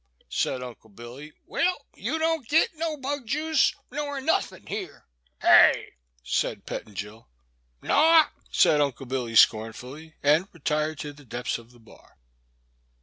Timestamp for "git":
2.49-2.71